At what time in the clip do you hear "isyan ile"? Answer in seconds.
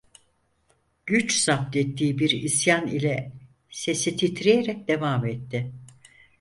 2.29-3.31